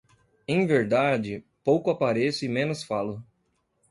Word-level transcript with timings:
Em 0.47 0.65
verdade, 0.65 1.45
pouco 1.63 1.91
apareço 1.91 2.43
e 2.43 2.47
menos 2.49 2.81
falo. 2.81 3.23